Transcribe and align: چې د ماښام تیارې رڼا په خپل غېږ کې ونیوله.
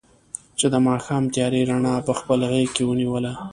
چې 0.59 0.65
د 0.73 0.75
ماښام 0.87 1.23
تیارې 1.33 1.61
رڼا 1.69 1.95
په 2.07 2.13
خپل 2.19 2.39
غېږ 2.51 2.69
کې 2.75 2.83
ونیوله. 2.85 3.31